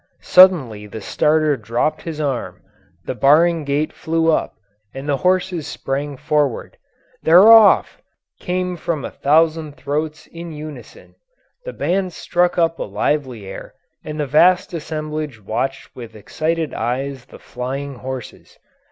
[0.23, 2.63] Suddenly the starter dropped his arm,
[3.05, 4.55] the barring gate flew up,
[4.95, 6.75] and the horses sprang forward.
[7.21, 8.01] "They're off!"
[8.39, 11.13] came from a thousand throats in unison.
[11.65, 17.25] The band struck up a lively air, and the vast assemblage watched with excited eyes
[17.25, 18.57] the flying horses.